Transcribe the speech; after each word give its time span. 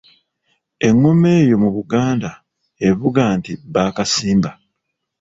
Engoma 0.87 1.27
eyo 1.39 1.55
mu 1.63 1.69
Buganda 1.75 2.29
evuga 2.89 3.21
nti 3.37 3.51
bbaakisimba. 3.69 4.49